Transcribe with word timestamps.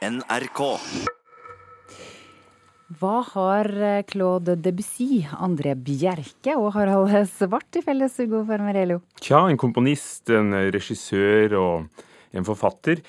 NRK. 0.00 0.60
Hva 2.96 3.16
har 3.34 3.68
eh, 3.68 3.98
Claude 4.08 4.54
Debussy, 4.56 5.26
André 5.36 5.74
Bjerke 5.76 6.54
og 6.56 6.70
Harald 6.72 7.12
Svart 7.28 7.66
til 7.68 7.84
felles, 7.84 8.14
Ugo 8.24 8.40
Fermarello? 8.48 9.02
Tja, 9.20 9.42
en 9.44 9.60
komponist, 9.60 10.32
en 10.32 10.56
regissør 10.72 11.52
og 11.60 12.06
en 12.32 12.46
forfatter. 12.48 13.02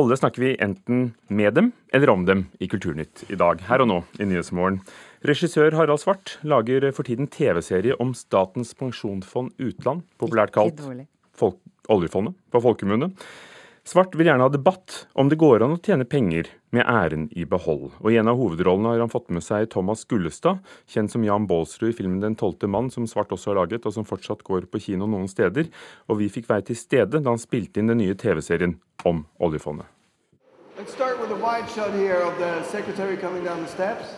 Alle 0.00 0.18
snakker 0.18 0.42
vi 0.42 0.50
enten 0.58 1.12
med 1.30 1.54
dem 1.54 1.70
eller 1.94 2.10
om 2.10 2.26
dem 2.26 2.42
i 2.58 2.66
Kulturnytt 2.70 3.28
i 3.30 3.38
dag, 3.38 3.62
her 3.70 3.84
og 3.84 3.90
nå 3.92 4.00
i 4.18 4.26
Nyhetsmorgen. 4.26 4.80
Regissør 5.30 5.78
Harald 5.78 6.02
Svart 6.02 6.40
lager 6.42 6.88
for 6.90 7.06
tiden 7.06 7.30
TV-serie 7.30 7.94
om 8.02 8.16
Statens 8.18 8.74
pensjonsfond 8.74 9.54
utland, 9.62 10.02
populært 10.18 10.56
kalt 10.58 10.82
folk, 11.38 11.62
oljefondet 11.86 12.34
på 12.50 12.64
folkemunne. 12.66 13.12
Svart 13.84 14.14
vil 14.14 14.28
gjerne 14.28 14.44
ha 14.44 14.52
debatt 14.52 15.06
om 15.18 15.30
det 15.30 15.38
går 15.40 15.64
an 15.64 15.74
å 15.74 15.80
tjene 15.80 16.04
penger 16.04 16.50
med 16.74 16.84
æren 16.84 17.28
i 17.32 17.46
behold. 17.48 17.90
Og 17.98 18.12
I 18.12 18.18
en 18.20 18.28
av 18.30 18.36
hovedrollene 18.38 18.92
har 18.92 19.00
han 19.02 19.12
fått 19.12 19.30
med 19.32 19.42
seg 19.42 19.70
Thomas 19.72 20.04
Gullestad, 20.04 20.60
kjent 20.90 21.10
som 21.10 21.24
Jan 21.24 21.48
Baalsrud 21.50 21.90
i 21.90 21.96
filmen 21.96 22.20
'Den 22.20 22.36
tolvte 22.36 22.68
mann', 22.68 22.90
som 22.90 23.06
Svart 23.06 23.32
også 23.32 23.50
har 23.50 23.60
laget, 23.60 23.86
og 23.86 23.92
som 23.92 24.04
fortsatt 24.04 24.44
går 24.44 24.68
på 24.70 24.80
kino 24.80 25.06
noen 25.06 25.28
steder. 25.28 25.68
Og 26.08 26.18
vi 26.18 26.28
fikk 26.28 26.48
være 26.48 26.66
til 26.66 26.76
stede 26.76 27.22
da 27.22 27.30
han 27.30 27.38
spilte 27.38 27.80
inn 27.80 27.88
den 27.88 27.98
nye 27.98 28.14
TV-serien 28.14 28.78
om 29.04 29.26
oljefondet. 29.40 29.86
Let's 30.78 30.92
start 30.92 31.18
with 31.20 31.32
a 31.32 31.36
wide 31.36 31.68
shot 31.68 31.92
here 31.92 32.22
of 32.22 32.38
the 32.38 32.62
secretary 32.64 33.16
coming 33.16 33.44
down 33.44 33.60
the 33.60 33.68
steps. 33.68 34.16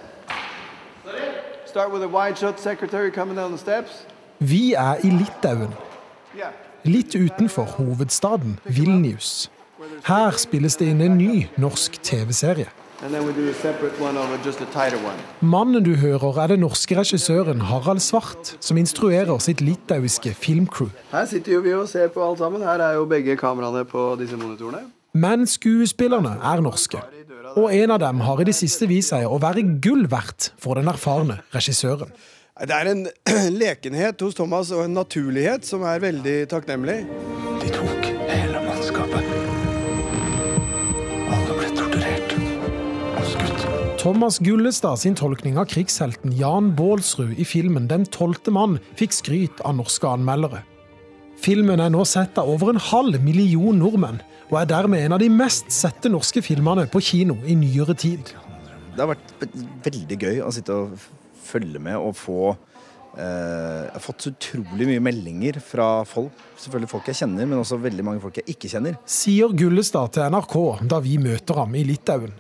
Start 1.67 1.93
with 1.93 2.03
a 2.03 2.09
wide 2.09 2.37
shot 2.37 2.61
secretary 2.61 3.11
coming 3.11 3.37
down 3.37 3.51
the 3.53 3.59
steps. 3.59 4.07
Vi 4.39 4.75
er 4.75 4.97
i 5.05 5.11
Litauen, 5.11 5.73
Yeah. 6.35 6.72
Litt 6.85 7.15
utenfor 7.15 7.77
hovedstaden 7.79 8.59
Vilnius. 8.65 9.51
Her 10.07 10.35
spilles 10.39 10.77
det 10.79 10.89
inn 10.93 11.03
en 11.03 11.19
ny 11.19 11.47
norsk 11.61 11.99
TV-serie. 12.03 12.71
Mannen 15.41 15.83
du 15.83 15.95
hører, 15.99 16.39
er 16.39 16.53
den 16.53 16.63
norske 16.63 16.95
regissøren 16.95 17.65
Harald 17.67 18.03
Svart, 18.03 18.53
som 18.63 18.79
instruerer 18.79 19.39
sitt 19.43 19.61
litauiske 19.61 20.35
filmcrew. 20.39 20.93
Her 21.11 21.27
sitter 21.27 21.57
jo 21.57 21.63
vi 21.65 21.75
og 21.75 21.89
ser 21.91 22.13
på 22.15 22.23
alt 22.23 22.39
sammen. 22.39 22.63
Her 22.63 22.79
er 22.79 23.01
jo 23.01 23.09
begge 23.11 23.37
kameraene 23.37 23.83
på 23.91 24.13
disse 24.21 24.39
monitorene. 24.39 24.87
Men 25.19 25.47
skuespillerne 25.51 26.37
er 26.39 26.63
norske. 26.63 27.03
Og 27.59 27.75
en 27.75 27.91
av 27.91 27.99
dem 28.01 28.23
har 28.25 28.41
i 28.41 28.47
det 28.49 28.55
siste 28.57 28.87
vist 28.89 29.11
seg 29.13 29.27
å 29.27 29.41
være 29.43 29.67
gull 29.83 30.07
verdt 30.11 30.53
for 30.63 30.79
den 30.79 30.89
erfarne 30.89 31.43
regissøren. 31.53 32.15
Det 32.61 32.75
er 32.77 32.89
en 32.91 33.07
lekenhet 33.63 34.21
hos 34.21 34.35
Thomas 34.37 34.71
og 34.77 34.85
en 34.85 34.93
naturlighet 34.99 35.65
som 35.65 35.87
er 35.89 36.03
veldig 36.03 36.35
takknemlig. 36.53 36.99
De 37.63 37.71
tok 37.73 38.09
hele 38.29 38.61
mannskapet. 38.67 39.31
Alle 41.33 41.57
ble 41.57 41.71
torturert 41.79 42.35
og 42.37 43.23
skutt. 43.31 43.65
Thomas 44.03 44.37
Gullestad 44.45 45.01
sin 45.01 45.17
tolkning 45.17 45.57
av 45.63 45.71
krigshelten 45.73 46.35
Jan 46.37 46.75
Baalsrud 46.77 47.41
i 47.41 47.47
filmen 47.49 47.89
'Den 47.89 48.05
tolvte 48.05 48.53
mann' 48.53 48.77
fikk 49.01 49.17
skryt 49.17 49.65
av 49.65 49.79
norske 49.81 50.05
anmeldere. 50.05 50.61
Filmen 51.41 51.81
er 51.81 51.89
nå 51.89 52.05
sett 52.05 52.37
av 52.37 52.53
over 52.53 52.75
en 52.75 52.83
halv 52.91 53.17
million 53.25 53.79
nordmenn, 53.81 54.21
og 54.53 54.61
er 54.61 54.69
dermed 54.69 55.01
en 55.01 55.17
av 55.17 55.25
de 55.25 55.31
mest 55.33 55.73
sette 55.73 56.13
norske 56.13 56.43
filmene 56.45 56.85
på 56.87 57.01
kino 57.01 57.39
i 57.47 57.57
nyere 57.57 57.97
tid. 57.97 58.37
Det 58.93 59.01
har 59.01 59.17
vært 59.17 59.35
veldig 59.89 60.21
gøy 60.21 60.45
å 60.45 60.53
sitte 60.53 60.77
og 60.77 61.22
følge 61.43 61.81
med 61.83 61.99
og 61.99 62.15
få 62.19 62.53
eh, 62.53 63.83
Jeg 63.87 63.93
har 63.95 64.05
fått 64.05 64.27
så 64.27 64.33
utrolig 64.35 64.89
mye 64.89 65.03
meldinger 65.05 65.59
fra 65.65 65.89
folk. 66.09 66.33
Selvfølgelig 66.61 66.93
folk 66.93 67.11
jeg 67.11 67.21
kjenner, 67.23 67.49
men 67.49 67.61
også 67.63 67.81
veldig 67.83 68.07
mange 68.07 68.23
folk 68.23 68.41
jeg 68.41 68.57
ikke 68.57 68.71
kjenner. 68.73 68.97
Sier 69.05 69.53
Gullestad 69.59 70.15
til 70.17 70.33
NRK 70.33 70.57
da 70.95 71.03
vi 71.05 71.19
møter 71.23 71.63
ham 71.63 71.77
i 71.79 71.85
Litauen. 71.89 72.33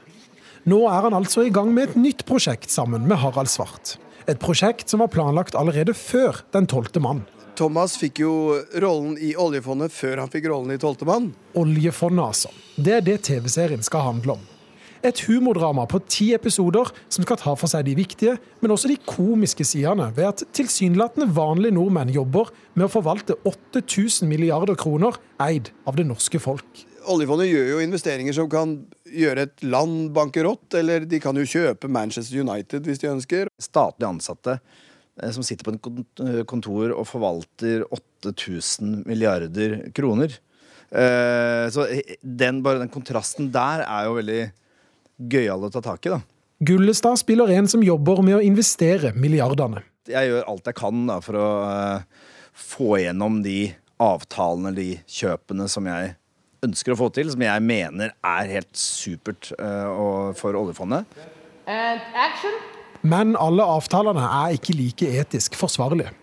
Nå 0.69 0.85
er 0.87 1.09
han 1.09 1.19
altså 1.19 1.43
i 1.43 1.53
gang 1.55 1.73
med 1.75 1.91
et 1.91 1.99
nytt 1.99 2.27
prosjekt 2.29 2.71
sammen 2.71 3.09
med 3.11 3.19
Harald 3.19 3.51
Svart. 3.51 3.97
Et 4.31 4.39
prosjekt 4.39 4.87
som 4.93 5.03
var 5.03 5.11
planlagt 5.11 5.57
allerede 5.59 5.97
før 5.99 6.45
Den 6.55 6.69
tolvte 6.71 7.03
mann. 7.03 7.25
Thomas 7.59 7.99
fikk 8.01 8.23
jo 8.23 8.33
rollen 8.81 9.19
i 9.21 9.35
oljefondet 9.37 9.93
før 9.93 10.23
han 10.23 10.31
fikk 10.33 10.49
rollen 10.49 10.73
i 10.73 10.81
Tolvtemann. 10.81 11.29
Oljefondet, 11.59 12.25
altså. 12.25 12.53
Det 12.77 12.97
er 12.97 13.05
det 13.05 13.19
TV-serien 13.29 13.85
skal 13.85 14.07
handle 14.09 14.39
om. 14.39 14.47
Et 15.03 15.21
humordrama 15.27 15.83
på 15.91 15.99
ti 16.07 16.29
episoder 16.31 16.87
som 17.11 17.25
skal 17.25 17.39
ta 17.41 17.57
for 17.59 17.71
seg 17.71 17.89
de 17.89 17.97
viktige, 17.99 18.37
men 18.63 18.71
også 18.71 18.87
de 18.87 19.01
komiske 19.03 19.67
sidene 19.67 20.13
ved 20.15 20.29
at 20.29 20.45
tilsynelatende 20.55 21.27
vanlige 21.35 21.75
nordmenn 21.75 22.13
jobber 22.15 22.53
med 22.79 22.87
å 22.87 22.93
forvalte 22.93 23.35
8000 23.43 24.31
milliarder 24.31 24.79
kroner 24.79 25.19
eid 25.43 25.73
av 25.91 25.99
det 25.99 26.07
norske 26.07 26.39
folk. 26.43 26.85
Oljefondet 27.11 27.51
gjør 27.51 27.73
jo 27.73 27.83
investeringer 27.83 28.39
som 28.39 28.47
kan 28.53 28.77
gjøre 29.11 29.49
et 29.49 29.67
land 29.67 30.13
bankerott, 30.15 30.71
eller 30.79 31.03
de 31.03 31.19
kan 31.21 31.35
jo 31.35 31.49
kjøpe 31.51 31.91
Manchester 31.91 32.39
United 32.47 32.87
hvis 32.87 33.03
de 33.03 33.11
ønsker. 33.11 33.51
Statlig 33.59 34.07
ansatte 34.07 34.61
eh, 34.61 35.35
som 35.35 35.43
sitter 35.43 35.67
på 35.67 35.75
et 35.75 36.47
kontor 36.47 36.95
og 36.95 37.09
forvalter 37.11 37.83
8000 37.91 39.03
milliarder 39.11 39.81
kroner. 39.99 40.39
Eh, 40.95 41.67
Så 41.75 41.91
den, 42.23 42.63
bare 42.63 42.87
den 42.87 42.95
kontrasten 42.95 43.51
der 43.51 43.83
er 43.83 44.07
jo 44.07 44.21
veldig 44.23 44.43
gøyal 45.31 45.67
å 45.67 45.71
ta 45.73 45.83
tak 45.85 46.07
i, 46.09 46.15
da. 46.15 46.21
Gullestad 46.63 47.19
spiller 47.19 47.51
en 47.57 47.67
som 47.71 47.83
jobber 47.83 48.23
med 48.23 48.39
å 48.39 48.43
investere 48.45 49.13
milliardene. 49.19 49.83
jeg 50.07 50.29
gjør 50.31 50.49
alt 50.51 50.67
jeg 50.67 50.79
kan 50.79 51.07
da, 51.09 51.19
for 51.23 51.39
å 51.39 51.49
uh, 51.67 52.27
få 52.53 52.99
igjennom 53.01 53.41
de 53.43 53.73
avtalene, 54.03 54.75
de 54.75 54.89
kjøpene 55.11 55.69
som 55.71 55.87
jeg 55.91 56.15
ønsker 56.63 56.95
å 56.95 56.99
få 57.01 57.09
til, 57.15 57.31
som 57.35 57.43
jeg 57.43 57.65
mener 57.67 58.15
er 58.15 58.55
helt 58.55 58.79
supert 58.79 59.51
uh, 59.59 60.31
for 60.39 60.59
oljefondet. 60.59 61.07
Men 63.03 63.35
alle 63.35 63.67
avtalene 63.67 64.23
er 64.23 64.59
ikke 64.59 64.77
like 64.79 65.11
etisk 65.23 65.59
forsvarlige. 65.59 66.15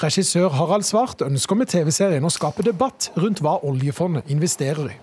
Regissør 0.00 0.52
Harald 0.56 0.86
Svart 0.88 1.20
ønsker 1.24 1.58
med 1.58 1.68
TV-serien 1.68 2.24
å 2.24 2.32
skape 2.32 2.64
debatt 2.64 3.10
rundt 3.20 3.42
hva 3.44 3.58
oljefondet 3.68 4.30
investerer 4.32 4.94
i. 4.94 5.00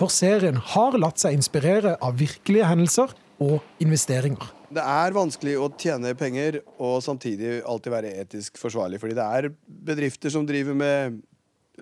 For 0.00 0.08
serien 0.08 0.56
har 0.56 0.94
latt 0.96 1.20
seg 1.20 1.34
inspirere 1.36 1.90
av 2.00 2.14
virkelige 2.16 2.64
hendelser 2.64 3.10
og 3.44 3.58
investeringer. 3.84 4.46
Det 4.72 4.80
er 4.80 5.12
vanskelig 5.12 5.58
å 5.60 5.66
tjene 5.76 6.14
penger 6.16 6.56
og 6.78 7.02
samtidig 7.04 7.58
alltid 7.68 7.92
være 7.92 8.12
etisk 8.22 8.56
forsvarlig, 8.62 9.00
fordi 9.02 9.18
det 9.18 9.26
er 9.26 9.48
bedrifter 9.90 10.32
som 10.32 10.46
driver 10.48 10.78
med 10.78 11.18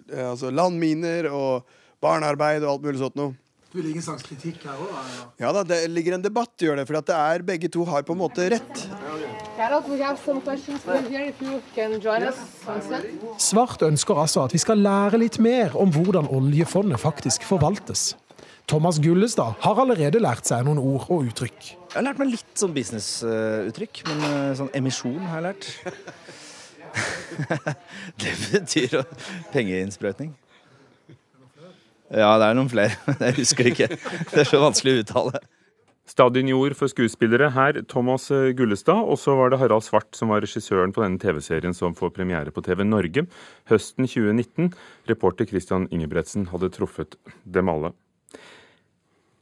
eh, 0.09 0.25
altså 0.33 0.51
landminer 0.51 1.29
og 1.31 1.69
barnearbeid 2.03 2.65
og 2.65 2.73
alt 2.73 2.89
mulig 2.89 3.03
sånt 3.05 3.21
noe. 3.21 3.37
Det 3.69 3.85
ligger 3.85 4.01
en 4.01 4.09
slags 4.09 4.27
kritikk 4.27 4.67
her 4.67 4.83
òg? 4.83 4.99
Ja 5.39 5.55
da, 5.55 5.63
det 5.69 5.83
ligger 5.93 6.17
en 6.17 6.25
debatt, 6.25 6.57
gjør 6.59 6.81
det, 6.81 6.89
for 6.89 6.99
at 6.99 7.07
det 7.07 7.21
er 7.21 7.47
begge 7.53 7.71
to 7.71 7.87
har 7.87 8.03
på 8.09 8.17
en 8.17 8.23
måte 8.25 8.51
rett. 8.51 8.87
Svart 13.43 13.83
ønsker 13.83 14.21
altså 14.23 14.45
at 14.47 14.55
vi 14.55 14.61
skal 14.63 14.79
lære 14.85 15.19
litt 15.19 15.41
mer 15.43 15.75
om 15.83 15.91
hvordan 15.95 16.31
oljefondet 16.31 17.01
faktisk 17.03 17.43
forvaltes. 17.49 18.13
Thomas 18.69 19.01
Gullestad 19.03 19.59
har 19.65 19.81
allerede 19.83 20.21
lært 20.23 20.47
seg 20.47 20.63
noen 20.67 20.79
ord 20.79 21.09
og 21.09 21.27
uttrykk. 21.27 21.71
Jeg 21.73 21.97
har 21.97 22.05
lært 22.07 22.21
meg 22.21 22.35
litt 22.37 22.61
sånn 22.61 22.75
businessuttrykk, 22.77 24.03
men 24.11 24.27
eh, 24.29 24.55
sånn 24.61 24.71
emisjon 24.79 25.23
har 25.27 25.41
jeg 25.41 25.47
lært. 25.49 25.65
det 28.23 28.35
betyr 28.53 28.99
pengeinnsprøytning. 29.55 30.35
Ja, 32.15 32.31
det 32.41 32.47
er 32.47 32.55
noen 32.57 32.71
flere, 32.71 32.95
men 33.09 33.31
jeg 33.31 33.41
husker 33.43 33.73
ikke. 33.73 33.89
Det 33.91 34.45
er 34.45 34.49
så 34.49 34.63
vanskelig 34.63 34.99
å 34.99 35.07
uttale. 35.07 35.43
Stadionjord 36.09 36.73
for 36.79 36.89
skuespillere 36.89 37.51
her, 37.53 37.83
Thomas 37.89 38.31
eh, 38.33 38.55
Gullestad. 38.57 39.05
Og 39.05 39.19
så 39.21 39.35
var 39.37 39.53
det 39.53 39.59
Harald 39.61 39.85
Svart 39.85 40.17
som 40.17 40.33
var 40.33 40.41
regissøren 40.45 40.95
på 40.97 41.05
denne 41.05 41.21
TV-serien 41.21 41.77
som 41.77 41.97
får 41.97 42.15
premiere 42.17 42.53
på 42.55 42.65
TV 42.65 42.85
Norge 42.87 43.27
høsten 43.69 44.09
2019. 44.09 44.73
Reporter 45.11 45.49
Christian 45.51 45.85
Ingebretsen 45.93 46.49
hadde 46.53 46.73
truffet 46.73 47.19
dem 47.45 47.69
alle. 47.69 47.93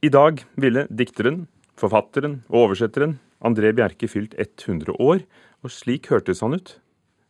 I 0.03 0.11
dag 0.13 0.43
ville 0.59 0.85
dikteren, 0.91 1.45
forfatteren 1.79 2.41
og 2.51 2.67
oversetteren 2.67 3.17
André 3.47 3.71
Bjerke 3.71 4.09
fylt 4.11 4.35
100 4.37 4.97
år, 4.99 5.23
og 5.63 5.73
slik 5.73 6.11
hørtes 6.11 6.43
han 6.43 6.57
ut 6.57 6.77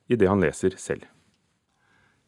i 0.10 0.18
det 0.20 0.28
han 0.32 0.42
leser 0.42 0.76
selv. 0.80 1.06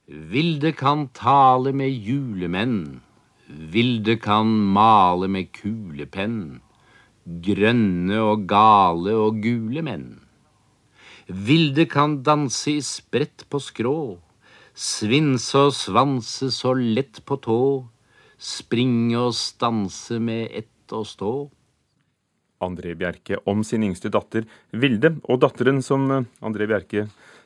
Vilde 0.07 0.72
kan 0.78 1.07
tale 1.18 1.74
med 1.74 1.92
julemenn, 1.92 3.01
Vilde 3.50 4.19
kan 4.22 4.45
male 4.45 5.25
med 5.31 5.50
kulepenn, 5.57 6.60
grønne 7.46 8.18
og 8.26 8.48
gale 8.50 9.14
og 9.18 9.40
gule 9.44 9.84
menn. 9.86 10.10
Vilde 11.30 11.86
kan 11.86 12.20
danse 12.26 12.74
i 12.74 12.81
sprett 12.81 13.46
på 13.54 13.62
skrå, 13.62 14.18
svinse 14.74 15.68
og 15.68 15.76
svanse 15.78 16.50
så 16.56 16.74
lett 16.74 17.22
på 17.30 17.38
tå, 17.44 17.62
springe 18.40 19.20
og 19.20 19.36
stanse 19.38 20.18
med 20.24 20.50
ett 20.58 20.96
og 20.96 21.06
stå. 21.06 21.34
André 22.66 22.96
Bjerke 22.98 23.38
om 23.48 23.62
sin 23.64 23.86
yngste 23.88 24.10
datter 24.12 24.48
Vilde, 24.76 25.14
og 25.30 25.40
datteren 25.44 25.84
som 25.86 26.10
eh, 26.12 26.26
André 26.44 26.68
Bjerke 26.68 27.06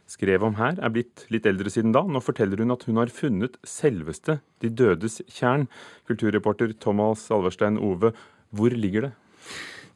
skrev 0.09 0.43
om 0.47 0.55
her, 0.57 0.79
er 0.79 0.93
blitt 0.93 1.25
litt 1.33 1.45
eldre 1.49 1.71
siden 1.71 1.93
da. 1.93 2.01
Nå 2.07 2.21
forteller 2.23 2.63
hun 2.63 2.73
at 2.73 2.85
hun 2.87 2.99
har 3.01 3.11
funnet 3.13 3.59
selveste 3.67 4.39
De 4.63 4.71
dødes 4.71 5.21
tjern. 5.31 5.67
Kulturreporter 6.09 6.73
Thomas 6.79 7.29
Alverstein 7.31 7.77
Ove, 7.77 8.13
Hvor 8.53 8.69
ligger 8.69 9.09
det? 9.09 9.13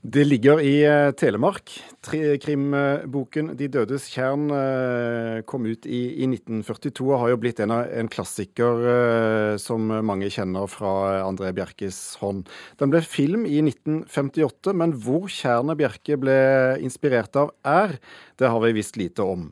Det 0.07 0.23
ligger 0.23 0.61
i 0.61 0.85
eh, 0.85 1.11
Telemark. 1.17 1.71
Krimboken 2.07 3.49
'De 3.57 3.67
dødes 3.67 4.05
tjern' 4.13 4.45
eh, 4.53 5.41
kom 5.43 5.65
ut 5.65 5.87
i, 5.89 6.21
i 6.21 6.27
1942 6.29 7.07
og 7.09 7.19
har 7.23 7.31
jo 7.33 7.39
blitt 7.41 7.59
en, 7.59 7.73
en 7.73 8.07
klassiker 8.07 8.85
eh, 8.87 9.55
som 9.59 9.89
mange 10.07 10.29
kjenner 10.31 10.69
fra 10.71 11.25
André 11.25 11.49
Bjerkes 11.57 11.99
hånd. 12.21 12.45
Den 12.79 12.93
ble 12.93 13.01
film 13.03 13.43
i 13.49 13.57
1958, 13.65 14.71
men 14.77 14.93
hvor 14.95 15.25
tjernet 15.33 15.81
Bjerke 15.81 16.15
ble 16.21 16.37
inspirert 16.85 17.35
av 17.35 17.51
er, 17.67 17.97
det 18.39 18.53
har 18.53 18.63
vi 18.63 18.77
visst 18.77 19.01
lite 19.01 19.25
om. 19.25 19.49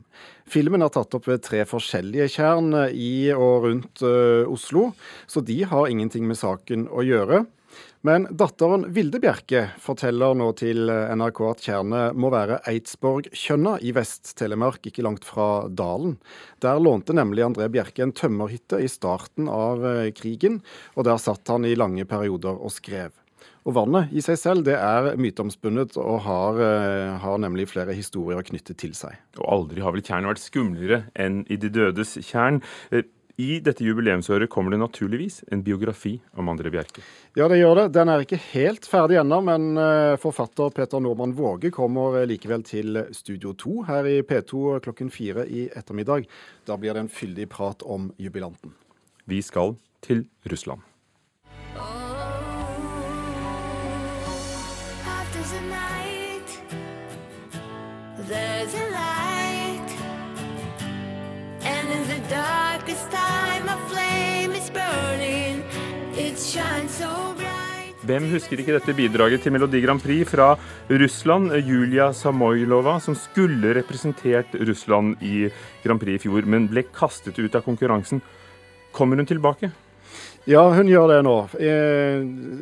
Filmen 0.48 0.86
er 0.86 0.94
tatt 0.94 1.18
opp 1.18 1.26
ved 1.28 1.42
tre 1.44 1.66
forskjellige 1.68 2.30
tjern 2.38 2.70
i 2.94 3.28
og 3.34 3.66
rundt 3.66 4.06
Oslo, 4.46 4.92
så 5.26 5.42
de 5.44 5.58
har 5.66 5.90
ingenting 5.90 6.24
med 6.30 6.38
saken 6.38 6.86
å 6.88 7.04
gjøre. 7.04 7.42
Men 8.06 8.28
datteren 8.30 8.84
Vilde 8.94 9.18
Bjerke 9.18 9.64
forteller 9.82 10.36
nå 10.38 10.52
til 10.60 10.86
NRK 10.86 11.40
at 11.48 11.64
tjernet 11.64 12.14
må 12.14 12.28
være 12.30 12.60
Eidsborgkjønna 12.70 13.80
i 13.82 13.90
Vest-Telemark, 13.96 14.84
ikke 14.86 15.02
langt 15.02 15.26
fra 15.26 15.66
Dalen. 15.66 16.14
Der 16.62 16.78
lånte 16.78 17.16
nemlig 17.16 17.42
André 17.48 17.66
Bjerke 17.72 18.04
en 18.04 18.14
tømmerhytte 18.14 18.78
i 18.84 18.90
starten 18.92 19.50
av 19.50 19.82
eh, 19.82 20.12
krigen, 20.14 20.60
og 20.94 21.08
der 21.08 21.18
satt 21.18 21.50
han 21.50 21.66
i 21.66 21.74
lange 21.74 22.06
perioder 22.06 22.54
og 22.54 22.76
skrev. 22.76 23.10
Og 23.66 23.74
vannet 23.74 24.14
i 24.14 24.22
seg 24.22 24.38
selv 24.38 24.66
det 24.68 24.76
er 24.78 25.16
myteomspunnet 25.18 25.98
og 25.98 26.20
har, 26.28 26.62
eh, 26.62 27.16
har 27.24 27.42
nemlig 27.42 27.66
flere 27.72 27.96
historier 27.96 28.46
knyttet 28.46 28.78
til 28.84 28.94
seg. 28.94 29.18
Og 29.40 29.50
aldri 29.50 29.82
har 29.82 29.96
vel 29.96 30.06
tjernet 30.06 30.36
vært 30.36 30.46
skumlere 30.46 31.02
enn 31.18 31.42
i 31.50 31.58
De 31.58 31.74
dødes 31.74 32.14
tjern. 32.22 32.62
I 33.38 33.60
dette 33.60 33.84
jubileumsåret 33.84 34.50
kommer 34.50 34.70
det 34.70 34.78
naturligvis 34.80 35.44
en 35.52 35.62
biografi 35.62 36.14
om 36.32 36.48
André 36.48 36.70
Bjerke. 36.72 37.02
Ja, 37.36 37.48
det 37.52 37.58
gjør 37.58 37.74
det. 37.76 37.84
Den 37.92 38.08
er 38.08 38.24
ikke 38.24 38.38
helt 38.54 38.88
ferdig 38.88 39.18
ennå, 39.20 39.42
men 39.44 39.76
eh, 39.76 40.16
forfatter 40.20 40.72
Peter 40.72 41.02
Normann 41.04 41.34
Våge 41.36 41.68
kommer 41.74 42.16
eh, 42.22 42.24
likevel 42.30 42.64
til 42.64 43.02
Studio 43.12 43.52
2 43.52 43.74
her 43.90 44.08
i 44.08 44.16
P2 44.24 44.78
klokken 44.86 45.12
fire 45.12 45.44
i 45.44 45.66
ettermiddag. 45.68 46.24
Da 46.64 46.80
blir 46.80 46.96
det 46.96 47.04
en 47.04 47.12
fyldig 47.12 47.50
prat 47.52 47.84
om 47.84 48.08
jubilanten. 48.16 48.72
Vi 49.28 49.42
skal 49.44 49.76
til 50.00 50.24
Russland. 50.48 50.80
Night, 55.68 56.48
there's 58.26 58.74
a 58.74 58.90
light, 58.90 59.15
in 61.96 62.04
the 62.08 62.20
darkest 62.28 63.10
time, 63.10 63.64
a 63.68 63.78
flame 63.88 64.52
is 64.60 64.68
burning. 64.70 65.62
It 66.16 66.36
shines 66.38 66.92
so 67.00 67.10
bright. 67.38 67.94
Hvem 68.06 68.28
husker 68.30 68.60
ikke 68.60 68.76
dette 68.76 68.94
bidraget 68.96 69.42
til 69.42 69.54
Melodi 69.54 69.80
Grand 69.82 70.02
Prix 70.02 70.28
fra 70.28 70.52
Russland? 70.90 71.54
Julia 71.66 72.12
Samoylova, 72.14 72.98
som 73.00 73.16
skulle 73.18 73.74
representert 73.78 74.54
Russland 74.68 75.22
i 75.24 75.48
Grand 75.84 76.02
Prix 76.02 76.20
i 76.20 76.28
fjor, 76.28 76.46
men 76.46 76.68
ble 76.70 76.84
kastet 76.94 77.38
ut 77.40 77.56
av 77.56 77.64
konkurransen. 77.66 78.22
Kommer 78.92 79.16
hun 79.20 79.28
tilbake? 79.28 79.72
Ja, 80.46 80.60
hun 80.70 80.86
gjør 80.86 81.08
det 81.10 81.22
nå. 81.26 81.32
Eh, 81.58 82.20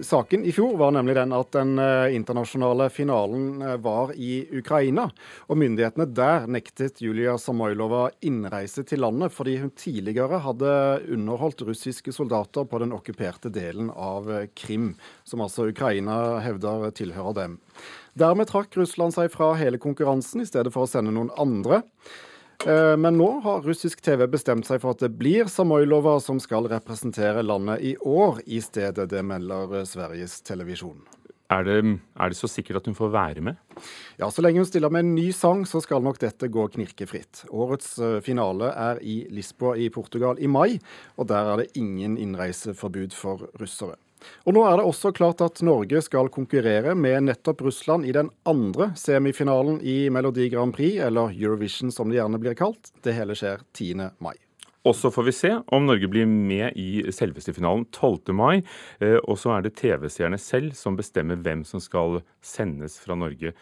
saken 0.08 0.46
i 0.48 0.52
fjor 0.56 0.78
var 0.81 0.94
nemlig 0.96 1.19
den 1.19 1.34
at 1.36 1.50
den 1.52 1.75
eh, 1.76 2.14
internasjonale 2.16 2.86
finalen 2.88 3.60
eh, 3.60 3.75
var 3.84 4.14
i 4.16 4.38
Ukraina. 4.56 5.04
Og 5.52 5.60
myndighetene 5.60 6.06
der 6.08 6.48
nektet 6.48 7.02
Julia 7.04 7.34
Samoylova 7.36 8.06
innreise 8.25 8.86
til 8.88 9.04
landet 9.04 9.36
fordi 9.36 9.58
hun 9.60 9.75
tidligere 9.76 10.40
hadde 10.46 10.72
underholdt 11.12 11.60
russiske 11.69 12.16
soldater 12.16 12.64
på 12.64 12.81
den 12.81 12.96
okkuperte 12.96 13.52
delen 13.52 13.92
av 13.92 14.32
eh, 14.32 14.48
Krim, 14.56 14.94
som 15.28 15.44
altså 15.44 15.69
Ukraina 15.69 16.38
hevder 16.40 16.88
tilhører 16.96 17.37
dem. 17.42 17.60
Dermed 18.16 18.48
trakk 18.48 18.80
Russland 18.80 19.12
seg 19.12 19.28
fra 19.37 19.52
hele 19.60 19.76
konkurransen 19.76 20.40
i 20.40 20.48
stedet 20.48 20.72
for 20.72 20.88
å 20.88 20.94
sende 20.96 21.12
noen 21.12 21.34
andre. 21.37 21.84
Eh, 22.66 22.96
Men 22.96 23.19
nå 23.19 23.28
har 23.44 23.61
russisk 23.62 24.00
TV 24.00 24.26
bestemt 24.31 24.64
seg 24.64 24.81
for 24.81 24.94
at 24.94 25.02
det 25.05 25.12
blir 25.19 25.50
Samoylova 25.52 26.16
som 26.22 26.38
skal 26.40 26.69
representere 26.72 27.43
landet 27.44 27.82
i 27.84 27.93
år 28.00 28.40
i 28.46 28.61
stedet. 28.64 29.08
Det 29.11 29.20
melder 29.26 29.81
eh, 29.81 29.84
Sveriges 29.88 30.38
Televisjon. 30.46 31.02
Er 31.52 31.66
det, 31.66 31.75
er 32.16 32.32
det 32.32 32.38
så 32.38 32.49
sikkert 32.49 32.81
at 32.81 32.87
hun 32.88 32.96
får 32.96 33.11
være 33.12 33.43
med? 33.44 33.58
Ja, 34.16 34.31
Så 34.32 34.40
lenge 34.43 34.62
hun 34.62 34.66
stiller 34.69 34.88
med 34.90 35.05
en 35.05 35.12
ny 35.14 35.26
sang, 35.37 35.66
så 35.69 35.82
skal 35.84 36.00
nok 36.02 36.16
dette 36.22 36.49
gå 36.49 36.64
knirkefritt. 36.72 37.44
Årets 37.52 37.99
eh, 38.00 38.16
finale 38.25 38.72
er 38.72 39.02
i 39.05 39.19
Lisboa 39.28 39.76
i 39.76 39.90
Portugal 39.93 40.40
i 40.40 40.49
mai, 40.49 40.78
og 41.20 41.28
der 41.28 41.52
er 41.52 41.61
det 41.61 41.75
ingen 41.76 42.16
innreiseforbud 42.16 43.12
for 43.12 43.44
russere. 43.61 43.99
Og 44.44 44.56
nå 44.56 44.65
er 44.69 44.79
det 44.79 44.87
også 44.88 45.12
klart 45.17 45.43
at 45.44 45.62
Norge 45.67 46.03
skal 46.05 46.31
konkurrere 46.32 46.94
med 46.99 47.29
nettopp 47.31 47.65
Russland 47.67 48.06
i 48.09 48.15
den 48.17 48.31
andre 48.49 48.93
semifinalen 48.99 49.81
i 49.81 50.09
Melodi 50.12 50.49
Grand 50.53 50.75
Prix, 50.76 51.00
eller 51.06 51.35
Eurovision 51.35 51.93
som 51.94 52.11
det 52.11 52.21
gjerne 52.21 52.41
blir 52.43 52.59
kalt. 52.59 52.93
Det 53.05 53.17
hele 53.17 53.37
skjer 53.38 53.65
10. 53.73 54.11
mai. 54.25 54.37
Og 54.85 54.93
så 54.97 55.09
får 55.09 55.25
vi 55.25 55.32
se 55.32 55.50
om 55.73 55.87
Norge 55.88 56.09
blir 56.12 56.26
med 56.29 56.76
i 56.76 57.06
selveste 57.15 57.55
finalen 57.56 57.87
12. 57.88 58.35
mai. 58.37 58.61
Eh, 59.00 59.17
Og 59.25 59.38
så 59.41 59.55
er 59.56 59.65
det 59.65 59.76
TV-seerne 59.81 60.38
selv 60.38 60.75
som 60.76 60.97
bestemmer 60.97 61.41
hvem 61.41 61.65
som 61.65 61.81
skal 61.81 62.21
sendes 62.44 62.99
fra 63.00 63.17
Norge. 63.17 63.55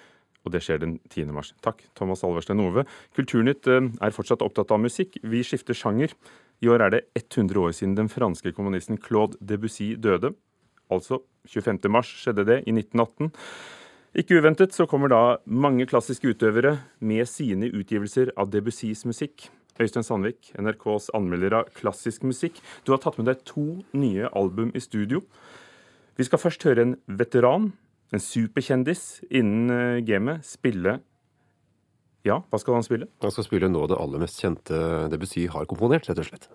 Og 0.43 0.51
det 0.51 0.65
skjer 0.65 0.81
den 0.83 0.97
10. 1.07 1.31
mars. 1.31 1.53
Takk, 1.63 1.85
Thomas 1.95 2.25
Alverstein 2.27 2.63
Ove. 2.65 2.83
Kulturnytt 3.15 3.71
eh, 3.71 3.87
er 4.03 4.17
fortsatt 4.17 4.43
opptatt 4.43 4.75
av 4.75 4.83
musikk. 4.83 5.21
Vi 5.23 5.45
skifter 5.47 5.79
sjanger. 5.79 6.11
I 6.63 6.71
år 6.71 6.83
er 6.83 6.97
det 6.97 7.05
100 7.15 7.55
år 7.59 7.71
siden 7.75 7.95
den 7.99 8.11
franske 8.11 8.51
kommunisten 8.55 8.99
Claude 8.99 9.39
Debussy 9.39 9.95
døde. 9.95 10.35
Altså 10.93 11.23
25. 11.49 11.89
mars 11.91 12.11
skjedde 12.23 12.47
det 12.49 12.59
i 12.67 12.75
1918. 12.75 13.33
Ikke 14.23 14.37
uventet 14.37 14.75
så 14.77 14.85
kommer 14.85 15.09
da 15.09 15.23
mange 15.49 15.87
klassiske 15.89 16.35
utøvere 16.35 16.77
med 17.01 17.25
sine 17.31 17.71
utgivelser 17.73 18.35
av 18.37 18.51
Debussys 18.53 19.07
musikk. 19.09 19.49
Øystein 19.81 20.05
Sandvik, 20.05 20.51
NRKs 20.61 21.09
anmelder 21.17 21.63
av 21.63 21.71
klassisk 21.79 22.27
musikk. 22.29 22.61
Du 22.85 22.93
har 22.93 23.01
tatt 23.01 23.17
med 23.17 23.31
deg 23.31 23.41
to 23.49 23.81
nye 23.97 24.29
album 24.37 24.69
i 24.77 24.83
studio. 24.85 25.23
Vi 26.21 26.27
skal 26.29 26.43
først 26.43 26.67
høre 26.69 26.85
en 26.85 26.93
veteran, 27.09 27.71
en 28.13 28.21
superkjendis 28.21 29.23
innen 29.33 29.73
eh, 29.73 30.03
gamet, 30.05 30.45
spille 30.45 30.99
Ja, 32.29 32.43
hva 32.53 32.61
skal 32.61 32.77
han 32.77 32.85
spille? 32.85 33.09
Han 33.25 33.33
skal 33.33 33.49
spille 33.49 33.73
nå 33.73 33.87
det 33.91 33.97
aller 33.99 34.21
mest 34.23 34.45
kjente 34.45 35.09
Debussy 35.11 35.49
har 35.51 35.65
komponert, 35.71 36.07
rett 36.11 36.21
og 36.21 36.29
slett. 36.29 36.51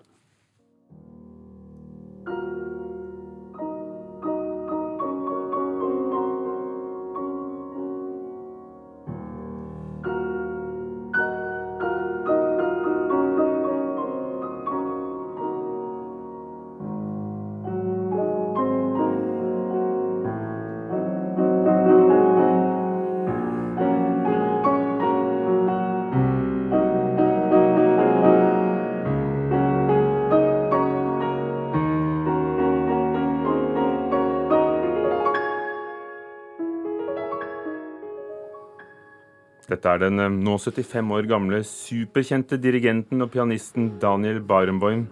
Dette 39.78 39.92
er 39.94 40.00
den 40.02 40.18
eh, 40.18 40.32
nå 40.42 40.56
75 40.58 41.12
år 41.14 41.26
gamle 41.30 41.58
superkjente 41.62 42.56
dirigenten 42.58 43.22
og 43.22 43.28
pianisten 43.30 43.92
Daniel 44.02 44.40
Barenboim. 44.42 45.04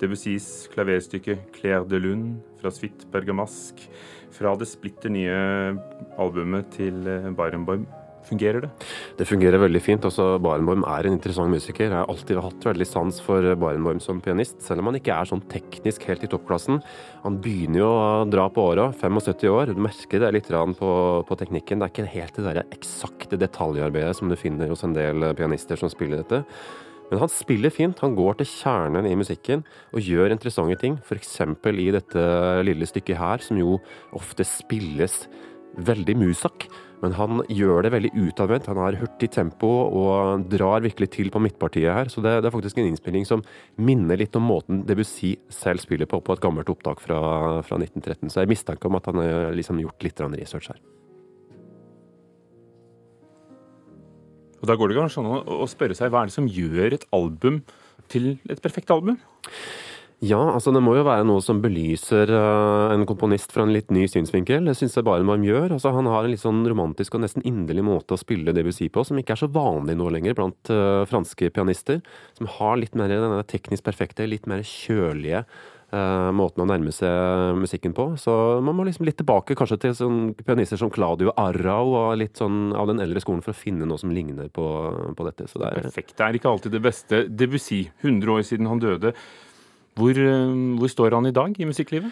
Debussys 0.00 0.64
klaverstykke 0.72 1.36
'Claire 1.52 1.84
de 1.84 2.00
Lune' 2.00 2.38
fra 2.56 2.72
Suite 2.72 3.04
Bergamask. 3.12 3.84
Fra 4.32 4.54
det 4.56 4.70
splitter 4.70 5.12
nye 5.12 5.36
albumet 6.16 6.72
til 6.72 7.04
eh, 7.04 7.28
Barenboim. 7.36 7.84
Fungerer 8.28 8.64
det? 8.64 8.70
Det 9.18 9.26
fungerer 9.28 9.60
veldig 9.60 9.82
fint. 9.84 10.06
Også 10.08 10.38
Barenboim 10.42 10.84
er 10.88 11.08
en 11.08 11.16
interessant 11.16 11.52
musiker. 11.52 11.88
Jeg 11.88 11.96
har 11.96 12.08
alltid 12.10 12.40
hatt 12.44 12.68
veldig 12.70 12.86
sans 12.88 13.18
for 13.24 13.50
Barenboim 13.60 14.00
som 14.02 14.22
pianist, 14.24 14.62
selv 14.64 14.80
om 14.80 14.90
han 14.90 14.98
ikke 15.00 15.16
er 15.16 15.28
sånn 15.28 15.44
teknisk 15.50 16.06
helt 16.08 16.24
i 16.24 16.30
toppklassen. 16.32 16.80
Han 17.24 17.40
begynner 17.44 17.82
jo 17.82 17.90
å 17.90 18.06
dra 18.30 18.48
på 18.52 18.64
åra, 18.72 18.88
75 18.96 19.50
år. 19.52 19.74
Du 19.74 19.82
merker 19.84 20.24
det 20.24 20.32
litt 20.38 20.48
på, 20.48 20.94
på 21.28 21.38
teknikken. 21.40 21.82
Det 21.82 21.88
er 21.88 21.94
ikke 21.94 22.14
helt 22.16 22.40
det 22.40 22.48
der 22.48 22.64
eksakte 22.64 23.40
detaljarbeidet 23.40 24.16
som 24.18 24.32
du 24.32 24.38
finner 24.40 24.72
hos 24.72 24.84
en 24.86 24.96
del 24.96 25.30
pianister 25.36 25.80
som 25.80 25.92
spiller 25.92 26.24
dette. 26.24 26.44
Men 27.10 27.20
han 27.20 27.30
spiller 27.30 27.72
fint. 27.72 28.00
Han 28.02 28.16
går 28.16 28.40
til 28.40 28.48
kjernen 28.48 29.06
i 29.08 29.16
musikken 29.18 29.64
og 29.94 30.04
gjør 30.04 30.32
interessante 30.34 30.78
ting. 30.80 30.96
F.eks. 31.04 31.36
i 31.44 31.90
dette 31.94 32.28
lille 32.64 32.88
stykket 32.88 33.20
her, 33.20 33.44
som 33.44 33.60
jo 33.60 33.76
ofte 34.16 34.46
spilles 34.48 35.24
veldig 35.76 36.16
musak. 36.20 36.66
Men 37.04 37.12
han 37.18 37.42
gjør 37.52 37.84
det 37.84 37.92
veldig 37.92 38.10
utadvendt. 38.16 38.68
Han 38.70 38.80
har 38.80 38.96
hurtig 39.00 39.28
tempo 39.34 39.68
og 39.68 40.46
drar 40.48 40.84
virkelig 40.84 41.10
til 41.18 41.30
på 41.32 41.42
midtpartiet 41.42 41.92
her. 41.92 42.08
Så 42.12 42.24
det, 42.24 42.38
det, 42.40 42.48
er 42.48 42.54
faktisk 42.54 42.80
en 42.80 42.88
innspilling 42.88 43.28
som 43.28 43.44
minner 43.76 44.20
litt 44.20 44.36
om 44.38 44.46
måten 44.48 44.84
Debussy 44.88 45.34
selv 45.52 45.84
spiller 45.84 46.08
på, 46.08 46.22
på 46.24 46.36
et 46.36 46.44
gammelt 46.44 46.70
opptak 46.72 47.04
fra, 47.04 47.20
fra 47.66 47.80
1913. 47.80 48.32
Så 48.32 48.40
jeg 48.40 48.52
mistenker 48.54 48.88
om 48.88 48.98
at 49.00 49.10
han 49.10 49.20
har 49.20 49.56
liksom 49.58 49.82
gjort 49.84 50.06
litt 50.06 50.24
research 50.24 50.72
her. 50.72 50.82
Og 54.64 54.68
Da 54.70 54.78
går 54.80 54.88
det 54.88 54.96
kanskje 54.96 55.20
an 55.20 55.48
å 55.60 55.66
spørre 55.68 55.96
seg 55.98 56.08
hva 56.08 56.22
er 56.24 56.30
det 56.30 56.38
som 56.38 56.46
gjør 56.48 56.94
et 56.96 57.02
album 57.12 57.60
til 58.08 58.38
et 58.48 58.62
perfekt 58.64 58.88
album? 58.94 59.18
Ja, 60.22 60.38
altså 60.54 60.70
det 60.72 60.80
må 60.84 60.94
jo 60.96 61.04
være 61.04 61.26
noe 61.26 61.42
som 61.44 61.58
belyser 61.60 62.30
uh, 62.30 62.92
en 62.94 63.04
komponist 63.08 63.52
fra 63.52 63.64
en 63.66 63.72
litt 63.74 63.90
ny 63.92 64.06
synsvinkel. 64.08 64.64
Det 64.68 64.76
syns 64.78 64.96
jeg 64.96 65.06
bare 65.06 65.26
man 65.26 65.44
gjør. 65.44 65.74
Altså, 65.74 65.92
han 65.96 66.08
har 66.08 66.24
en 66.24 66.32
litt 66.32 66.44
sånn 66.44 66.62
romantisk 66.70 67.16
og 67.16 67.24
nesten 67.24 67.44
inderlig 67.44 67.84
måte 67.84 68.16
å 68.16 68.20
spille 68.20 68.54
Debussy 68.56 68.88
på, 68.94 69.04
som 69.04 69.18
ikke 69.20 69.34
er 69.34 69.42
så 69.42 69.50
vanlig 69.52 69.98
nå 69.98 70.08
lenger 70.14 70.38
blant 70.38 70.72
uh, 70.72 71.02
franske 71.10 71.50
pianister. 71.54 72.00
Som 72.38 72.48
har 72.56 72.78
litt 72.80 72.96
mer 72.98 73.12
denne 73.12 73.42
teknisk 73.50 73.84
perfekte, 73.84 74.28
litt 74.30 74.48
mer 74.50 74.64
kjølige 74.64 75.44
uh, 75.44 76.30
måten 76.36 76.64
å 76.64 76.68
nærme 76.70 76.94
seg 76.94 77.58
musikken 77.60 77.92
på. 77.96 78.12
Så 78.20 78.32
man 78.64 78.78
må 78.78 78.86
liksom 78.88 79.04
litt 79.08 79.18
tilbake 79.20 79.58
kanskje 79.58 79.80
til 79.82 79.96
sånn 79.98 80.20
pianister 80.40 80.80
som 80.80 80.92
Claudio 80.94 81.34
Arrau 81.40 81.90
og 81.90 82.18
litt 82.22 82.40
sånn 82.40 82.70
av 82.72 82.88
den 82.92 83.02
eldre 83.04 83.20
skolen 83.24 83.44
for 83.44 83.52
å 83.52 83.60
finne 83.64 83.88
noe 83.90 84.00
som 84.00 84.14
ligner 84.14 84.48
på, 84.48 84.68
på 85.18 85.28
dette. 85.28 85.50
Så 85.50 85.60
det 85.60 85.68
er 85.72 85.82
Perfekt. 85.84 86.16
Det 86.16 86.28
er 86.28 86.38
ikke 86.38 86.54
alltid 86.54 86.78
det 86.78 86.86
beste. 86.86 87.26
Debussy, 87.28 87.88
100 88.06 88.38
år 88.38 88.46
siden 88.54 88.70
han 88.70 88.80
døde. 88.80 89.18
Hvor, 89.94 90.18
eh, 90.18 90.56
hvor, 90.78 90.90
står 90.90 91.14
han 91.14 91.26
i 91.26 91.34
dag 91.34 91.54
i 91.60 91.68
musikklivet? 91.68 92.10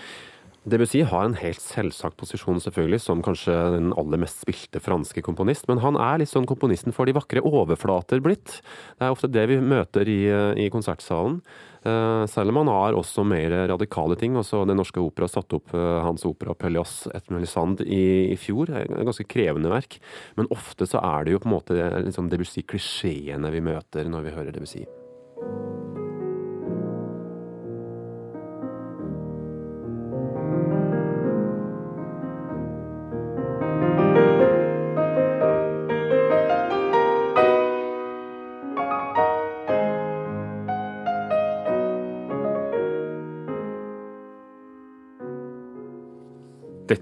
Debussy 0.62 1.00
har 1.02 1.24
en 1.26 1.34
helt 1.34 1.58
selvsagt 1.58 2.14
posisjon 2.20 2.60
selvfølgelig 2.62 3.00
som 3.02 3.22
kanskje 3.26 3.50
den 3.74 3.88
aller 3.98 4.20
mest 4.22 4.44
spilte 4.44 4.78
franske 4.78 5.24
komponist, 5.26 5.66
men 5.66 5.80
han 5.82 5.98
er 5.98 6.20
litt 6.22 6.30
sånn 6.30 6.46
komponisten 6.46 6.94
for 6.94 7.10
de 7.10 7.16
vakre 7.16 7.42
overflater 7.42 8.22
blitt. 8.22 8.60
Det 8.94 9.08
er 9.08 9.10
ofte 9.10 9.26
det 9.26 9.48
vi 9.50 9.58
møter 9.58 10.06
i, 10.06 10.20
i 10.62 10.68
konsertsalen. 10.70 11.40
Uh, 11.82 12.22
selv 12.30 12.52
om 12.52 12.60
han 12.60 12.70
har 12.70 12.94
også 12.94 13.24
mer 13.26 13.50
radikale 13.72 14.14
ting. 14.14 14.36
Også 14.38 14.62
Den 14.70 14.78
Norske 14.78 15.02
Opera 15.02 15.26
satte 15.26 15.58
opp 15.58 15.74
uh, 15.74 15.98
hans 16.06 16.22
opera 16.28 16.54
'Pellias 16.54 17.08
et 17.10 17.26
Melisande' 17.34 17.82
i, 17.82 18.30
i 18.30 18.38
fjor. 18.38 18.70
Et 18.70 19.02
ganske 19.02 19.26
krevende 19.26 19.72
verk. 19.72 19.98
Men 20.38 20.46
ofte 20.54 20.86
så 20.86 21.02
er 21.02 21.26
det 21.26 21.34
jo 21.34 21.42
på 21.42 21.50
en 21.50 21.58
måte 21.58 21.92
liksom 22.06 22.30
Debussy-klisjeene 22.30 23.50
vi 23.50 23.66
møter 23.66 24.06
når 24.06 24.28
vi 24.28 24.38
hører 24.38 24.54
Debussy. 24.54 24.86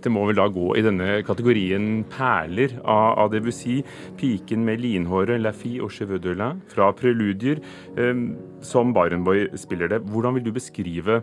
Dette 0.01 0.15
må 0.15 0.23
vel 0.25 0.39
da 0.39 0.47
gå 0.49 0.71
i 0.81 0.83
denne 0.87 1.19
kategorien 1.29 2.07
perler 2.09 2.73
av, 2.89 3.29
Debussy. 3.35 3.83
'Piken 4.17 4.65
med 4.65 4.81
linhåret', 4.81 5.37
'La 5.37 5.53
fille 5.53 5.83
au 5.85 5.91
cheveux 5.93 6.19
de 6.19 6.33
lin' 6.33 6.63
fra 6.73 6.89
Preludier, 6.97 7.61
eh, 7.99 8.17
som 8.63 8.95
Barenboy 8.95 9.51
spiller 9.61 9.93
det. 9.93 10.01
Hvordan 10.09 10.39
vil 10.39 10.45
du 10.45 10.53
beskrive 10.57 11.21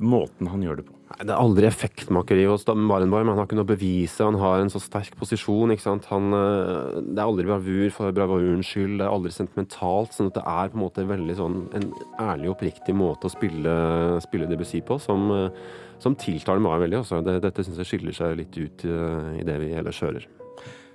måten 0.00 0.48
han 0.50 0.62
gjør 0.62 0.80
det 0.80 0.86
på? 0.88 0.96
Det 1.20 1.30
er 1.30 1.38
aldri 1.38 1.68
effektmakeri 1.68 2.46
hos 2.48 2.64
Barenboim. 2.64 3.28
Han 3.28 3.38
har 3.38 3.46
ikke 3.46 3.58
noe 3.58 3.68
å 3.68 3.70
bevise. 3.70 4.24
Han 4.24 4.38
har 4.40 4.58
en 4.58 4.72
så 4.72 4.80
sterk 4.82 5.14
posisjon. 5.14 5.70
Han, 5.70 6.34
eh, 6.34 7.00
det 7.06 7.20
er 7.20 7.28
aldri 7.28 7.46
bravur 7.46 7.92
for 7.92 8.10
bravurens 8.10 8.66
skyld. 8.66 8.98
Det 8.98 9.06
er 9.06 9.14
aldri 9.14 9.30
sentimentalt. 9.30 10.10
sånn 10.10 10.26
at 10.26 10.34
det 10.34 10.42
er 10.42 10.68
på 10.70 10.74
en 10.74 10.86
måte 10.88 11.06
veldig 11.06 11.36
sånn 11.36 11.74
en 11.74 11.92
ærlig 12.18 12.50
og 12.50 12.56
oppriktig 12.56 12.94
måte 12.96 13.30
å 13.30 13.30
spille, 13.30 14.20
spille 14.20 14.48
Debussy 14.48 14.80
på, 14.80 14.98
som, 15.00 15.30
eh, 15.30 15.50
som 16.02 16.18
tiltaler 16.18 16.62
meg 16.62 16.82
veldig. 16.86 17.02
Også. 17.02 17.22
Dette 17.22 17.64
syns 17.64 17.80
jeg 17.82 17.92
skiller 17.94 18.16
seg 18.16 18.38
litt 18.40 18.58
ut 18.58 18.86
uh, 18.88 19.34
i 19.38 19.46
det 19.46 19.58
vi 19.62 19.74
ellers 19.78 20.02
hører. 20.04 20.28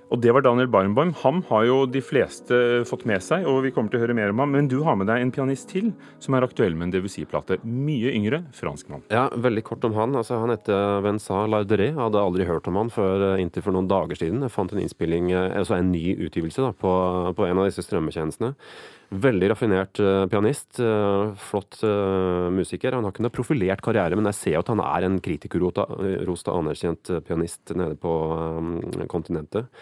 Og 0.08 0.20
det 0.24 0.32
var 0.32 0.40
Daniel 0.44 0.70
Barenboim. 0.72 1.10
Han 1.20 1.42
har 1.50 1.66
jo 1.68 1.74
de 1.88 2.00
fleste 2.00 2.56
fått 2.88 3.04
med 3.08 3.20
seg, 3.24 3.44
og 3.48 3.60
vi 3.66 3.72
kommer 3.76 3.92
til 3.92 4.00
å 4.00 4.04
høre 4.06 4.16
mer 4.16 4.32
om 4.32 4.40
ham. 4.40 4.54
Men 4.56 4.70
du 4.70 4.78
har 4.86 4.96
med 4.96 5.08
deg 5.10 5.20
en 5.20 5.32
pianist 5.34 5.68
til 5.68 5.90
som 6.22 6.36
er 6.36 6.46
aktuell 6.46 6.76
med 6.78 6.88
en 6.88 6.94
Debussy-plate. 6.96 7.60
Mye 7.68 8.14
yngre 8.16 8.40
franskmann. 8.56 9.04
Ja, 9.12 9.26
veldig 9.36 9.66
kort 9.68 9.84
om 9.84 9.96
han. 9.98 10.16
Altså, 10.16 10.40
han 10.40 10.54
heter 10.54 11.02
Vincent 11.04 11.52
Larderet. 11.52 11.90
Jeg 11.90 12.00
hadde 12.00 12.24
aldri 12.24 12.48
hørt 12.48 12.68
om 12.72 12.80
han 12.80 12.92
før 12.92 13.34
inntil 13.36 13.66
for 13.66 13.76
noen 13.76 13.90
dager 13.90 14.16
siden. 14.16 14.46
Jeg 14.46 14.54
fant 14.54 14.72
en 14.72 14.80
innspilling, 14.80 15.28
altså 15.36 15.76
en 15.76 15.92
ny 15.92 16.06
utgivelse 16.16 16.64
da, 16.64 16.72
på, 16.72 16.94
på 17.36 17.48
en 17.48 17.60
av 17.60 17.68
disse 17.68 17.84
strømmetjenestene. 17.84 18.54
Veldig 19.08 19.48
raffinert 19.48 19.96
uh, 20.04 20.26
pianist. 20.28 20.76
Uh, 20.84 21.32
flott 21.40 21.78
uh, 21.80 22.50
musiker. 22.52 22.92
Han 22.92 23.06
har 23.06 23.14
ikke 23.14 23.24
noe 23.24 23.32
profilert 23.32 23.80
karriere, 23.84 24.18
men 24.18 24.28
jeg 24.28 24.36
ser 24.36 24.58
at 24.60 24.68
han 24.68 24.82
er 24.84 25.06
en 25.06 25.16
kritikerrost 25.24 26.50
og 26.52 26.58
anerkjent 26.58 27.12
pianist 27.24 27.72
nede 27.72 27.96
på 28.00 28.12
kontinentet. 29.08 29.72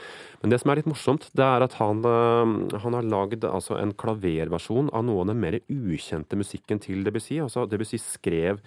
Men 0.42 0.52
det 0.52 0.60
som 0.62 0.70
er 0.70 0.78
litt 0.78 0.90
morsomt, 0.90 1.26
det 1.34 1.42
er 1.42 1.64
at 1.64 1.74
han, 1.80 2.04
han 2.06 2.98
har 2.98 3.08
lagd 3.10 3.48
altså, 3.48 3.80
en 3.80 3.96
klaverversjon 3.98 4.92
av 4.94 5.06
noe 5.08 5.24
av 5.24 5.32
den 5.32 5.42
mer 5.42 5.58
ukjente 5.66 6.38
musikken 6.38 6.78
til 6.84 7.02
Debussy. 7.06 7.40
Altså, 7.42 7.66
Debussy 7.66 7.98
skrev 7.98 8.60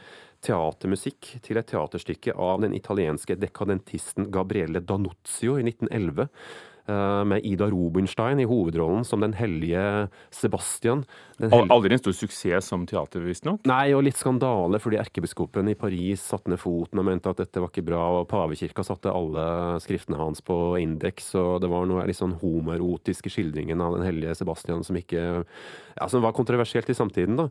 teatermusikk 0.44 1.38
til 1.46 1.60
et 1.60 1.70
teaterstykke 1.72 2.36
av 2.36 2.66
den 2.66 2.76
italienske 2.76 3.38
dekadentisten 3.40 4.28
Gabriele 4.34 4.84
Danuzio 4.84 5.56
i 5.60 5.66
1911 5.68 6.28
med 7.30 7.46
Ida 7.46 7.68
Robinstein 7.70 8.40
i 8.42 8.48
hovedrollen 8.50 9.06
som 9.08 9.22
den 9.24 9.36
hellige 9.38 10.08
Sebastian. 10.34 11.04
Den 11.38 11.52
hellige... 11.54 11.74
Aldri 11.76 11.96
en 11.96 12.02
stor 12.02 12.16
suksess 12.18 12.70
som 12.72 12.86
teater, 12.90 13.24
visstnok? 13.24 13.62
Nei, 13.70 13.92
og 13.96 14.04
litt 14.08 14.20
skandale 14.20 14.82
fordi 14.82 15.00
erkebiskopen 15.02 15.72
i 15.72 15.78
Paris 15.80 16.24
satte 16.32 16.52
ned 16.52 16.62
foten 16.62 17.02
og 17.02 17.08
mente 17.08 17.32
at 17.32 17.42
dette 17.44 17.62
var 17.62 17.72
ikke 17.72 17.86
bra, 17.88 18.02
og 18.20 18.30
pavekirka 18.32 18.86
satte 18.86 19.14
alle 19.14 19.46
skriftene 19.84 20.20
hans 20.20 20.44
på 20.46 20.58
indeks, 20.82 21.34
og 21.40 21.60
det 21.64 21.70
var 21.72 21.88
noe 21.90 22.08
litt 22.10 22.20
sånn 22.20 22.38
homoerotisk 22.42 23.30
i 23.30 23.36
skildringen 23.38 23.84
av 23.84 23.98
den 23.98 24.08
hellige 24.08 24.38
Sebastian 24.42 24.84
som 24.88 24.98
ikke 25.00 25.22
ja, 26.00 26.08
som 26.08 26.24
var 26.24 26.36
kontroversielt 26.38 26.90
i 26.90 26.98
samtiden, 26.98 27.40
da. 27.40 27.50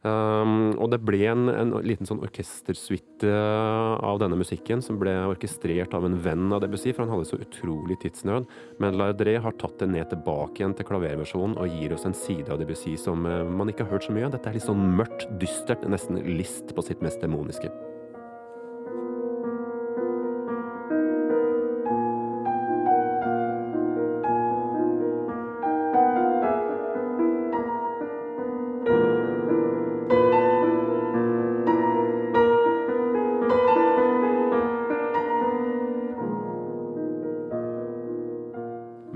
Um, 0.00 0.78
og 0.80 0.94
det 0.94 1.02
ble 1.04 1.18
en, 1.28 1.50
en 1.52 1.74
liten 1.84 2.08
sånn 2.08 2.22
orkestersuite 2.24 3.28
av 4.00 4.20
denne 4.22 4.38
musikken 4.40 4.80
som 4.80 4.96
ble 5.00 5.12
orkestrert 5.28 5.92
av 5.96 6.06
en 6.08 6.16
venn 6.24 6.46
av 6.56 6.62
Debussy, 6.64 6.94
for 6.94 7.04
han 7.04 7.12
hadde 7.12 7.28
så 7.28 7.40
utrolig 7.42 7.98
tidsnød. 8.00 8.48
Men 8.80 8.96
Laudré 8.96 9.36
har 9.44 9.58
tatt 9.60 9.76
det 9.82 9.90
ned 9.92 10.08
tilbake 10.08 10.62
igjen 10.62 10.76
til 10.78 10.88
klaverversjonen 10.88 11.58
og 11.60 11.76
gir 11.76 11.92
oss 11.96 12.08
en 12.08 12.16
side 12.16 12.48
av 12.48 12.62
Debussy 12.62 12.96
som 13.00 13.28
uh, 13.28 13.44
man 13.44 13.68
ikke 13.68 13.84
har 13.84 13.98
hørt 13.98 14.08
så 14.08 14.16
mye 14.16 14.30
av. 14.30 14.34
Dette 14.38 14.48
er 14.48 14.56
litt 14.56 14.68
sånn 14.70 14.88
mørkt, 14.96 15.28
dystert, 15.42 15.84
nesten 15.84 16.22
list 16.32 16.72
på 16.72 16.88
sitt 16.88 17.04
mest 17.04 17.20
demoniske. 17.20 17.68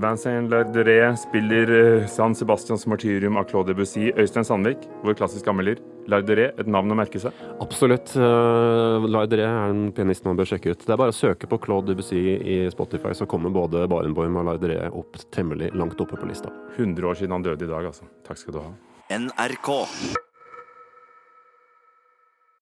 Vincent 0.05 0.51
Larderet 0.53 1.17
spiller 1.19 1.71
eh, 1.73 2.07
San 2.07 2.35
Sebastians 2.37 2.87
martyrium 2.87 3.39
av 3.41 3.47
Claude 3.49 3.73
Debussy. 3.73 4.11
Øystein 4.21 4.45
Sandvik, 4.45 4.85
vår 5.05 5.17
klassisk 5.17 5.49
anmelder. 5.49 5.81
Larderet, 6.13 6.59
et 6.61 6.69
navn 6.69 6.93
å 6.93 6.99
merke 6.99 7.21
seg? 7.23 7.33
Absolutt. 7.65 8.13
Uh, 8.19 9.07
Larderet 9.09 9.49
er 9.49 9.73
en 9.73 9.87
pianist 9.97 10.27
man 10.29 10.37
bør 10.37 10.51
sjekke 10.53 10.75
ut. 10.75 10.85
Det 10.85 10.93
er 10.93 11.01
bare 11.01 11.15
å 11.15 11.17
søke 11.17 11.49
på 11.49 11.61
Claude 11.65 11.95
Debussy 11.95 12.21
i 12.37 12.59
Spotify, 12.75 13.15
så 13.17 13.29
kommer 13.31 13.55
både 13.55 13.87
Barenboim 13.89 14.37
og 14.43 14.51
Larderet 14.51 14.93
opp 14.93 15.17
temmelig 15.33 15.73
langt 15.73 16.05
oppe 16.05 16.21
på 16.21 16.29
lista. 16.29 16.53
100 16.77 17.09
år 17.09 17.23
siden 17.23 17.39
han 17.39 17.49
døde 17.49 17.65
i 17.65 17.73
dag, 17.73 17.89
altså. 17.89 18.11
Takk 18.29 18.45
skal 18.45 18.59
du 18.59 18.63
ha. 18.67 18.71
NRK. 19.15 20.24